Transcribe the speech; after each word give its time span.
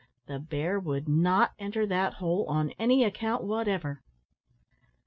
The 0.25 0.39
bear 0.39 0.79
would 0.79 1.07
not 1.07 1.53
enter 1.59 1.85
that 1.85 2.15
hole 2.15 2.47
on 2.47 2.71
any 2.79 3.03
account 3.03 3.43
whatever. 3.43 4.01